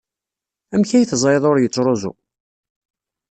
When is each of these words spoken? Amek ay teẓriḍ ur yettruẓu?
Amek 0.73 0.91
ay 0.91 1.05
teẓriḍ 1.07 1.43
ur 1.51 1.57
yettruẓu? 1.59 2.13